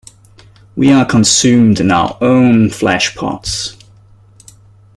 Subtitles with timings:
[0.75, 3.77] We are consumed in our own flesh-pots.